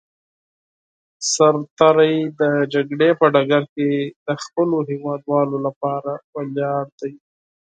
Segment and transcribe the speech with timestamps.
[1.31, 2.41] سرتېری د
[2.73, 3.89] جګړې په ډګر کې
[4.25, 7.13] د خپلو هېوادوالو لپاره ولاړ دی.